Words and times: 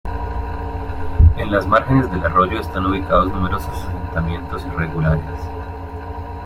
En 1.37 1.51
las 1.51 1.67
márgenes 1.67 2.09
del 2.11 2.25
arroyo 2.25 2.59
están 2.59 2.87
ubicados 2.87 3.31
numerosos 3.31 3.85
asentamientos 3.87 4.65
irregulares. 4.65 5.39